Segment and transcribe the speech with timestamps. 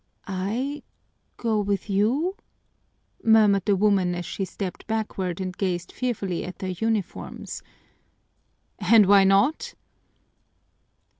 [0.25, 0.81] "I
[1.37, 2.35] go with you?"
[3.23, 7.61] murmured the woman, as she stepped backward and gazed fearfully at their uniforms.
[8.79, 9.75] "And why not?"